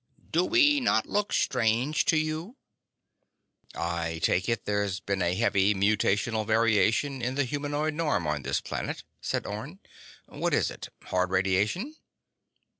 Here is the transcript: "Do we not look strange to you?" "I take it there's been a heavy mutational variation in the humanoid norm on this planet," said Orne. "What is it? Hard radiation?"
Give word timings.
"Do 0.31 0.45
we 0.45 0.79
not 0.81 1.05
look 1.05 1.31
strange 1.31 2.05
to 2.05 2.17
you?" 2.17 2.55
"I 3.75 4.17
take 4.23 4.49
it 4.49 4.65
there's 4.65 4.99
been 4.99 5.21
a 5.21 5.35
heavy 5.35 5.75
mutational 5.75 6.43
variation 6.43 7.21
in 7.21 7.35
the 7.35 7.43
humanoid 7.45 7.93
norm 7.93 8.25
on 8.25 8.41
this 8.41 8.61
planet," 8.61 9.03
said 9.21 9.45
Orne. 9.45 9.77
"What 10.25 10.55
is 10.55 10.71
it? 10.71 10.89
Hard 11.03 11.29
radiation?" 11.29 11.95